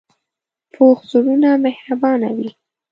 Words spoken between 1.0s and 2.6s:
زړونه مهربانه وي